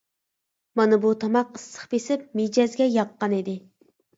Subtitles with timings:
[0.79, 3.59] مانا بۇ تاماق ئىسسىق بېسىپ مىجەزگە ياققان ئىدى.